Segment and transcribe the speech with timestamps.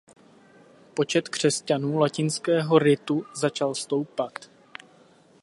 [0.95, 4.39] Počet křesťanů latinského ritu začal stoupat.